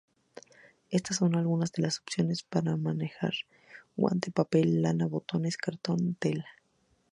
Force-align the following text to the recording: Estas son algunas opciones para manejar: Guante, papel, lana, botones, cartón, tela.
Estas 0.89 1.17
son 1.17 1.35
algunas 1.35 1.71
opciones 1.99 2.41
para 2.41 2.75
manejar: 2.75 3.33
Guante, 3.95 4.31
papel, 4.31 4.81
lana, 4.81 5.05
botones, 5.05 5.57
cartón, 5.57 6.15
tela. 6.15 6.47